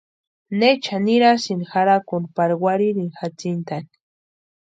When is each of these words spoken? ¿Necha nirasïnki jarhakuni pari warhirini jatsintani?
¿Necha 0.61 0.95
nirasïnki 1.07 1.67
jarhakuni 1.73 2.31
pari 2.39 2.55
warhirini 2.63 3.05
jatsintani? 3.19 3.89